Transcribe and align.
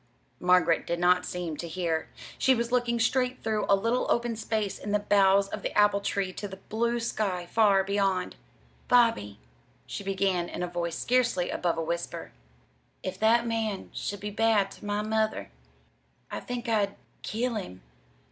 Margaret 0.39 0.87
did 0.87 0.97
not 0.97 1.27
seem 1.27 1.57
to 1.57 1.67
hear. 1.67 2.09
She 2.39 2.55
was 2.55 2.71
looking 2.71 2.99
straight 2.99 3.43
through 3.43 3.67
a 3.69 3.75
little 3.75 4.07
open 4.09 4.35
space 4.35 4.79
in 4.79 4.93
the 4.93 4.97
boughs 4.97 5.47
of 5.49 5.61
the 5.61 5.77
apple 5.77 5.99
tree 5.99 6.33
to 6.33 6.47
the 6.47 6.57
blue 6.57 6.99
sky 6.99 7.45
far 7.45 7.83
beyond. 7.83 8.35
"Bobby," 8.87 9.37
she 9.85 10.03
began 10.03 10.49
in 10.49 10.63
a 10.63 10.67
voice 10.67 10.97
scarcely 10.97 11.51
above 11.51 11.77
a 11.77 11.83
whisper, 11.83 12.31
"if 13.03 13.19
that 13.19 13.45
man 13.45 13.91
should 13.93 14.21
be 14.21 14.31
bad 14.31 14.71
to 14.71 14.85
my 14.85 15.03
mother 15.03 15.51
I 16.31 16.39
think 16.39 16.67
I'd 16.67 16.95
kill 17.21 17.53
him." 17.53 17.83